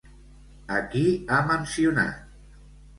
[0.77, 1.05] A qui
[1.37, 2.29] ha mencionat?